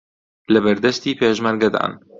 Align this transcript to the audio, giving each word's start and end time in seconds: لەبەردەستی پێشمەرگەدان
لەبەردەستی 0.53 1.17
پێشمەرگەدان 1.19 1.91